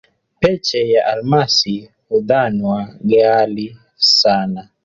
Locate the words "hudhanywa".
2.09-2.87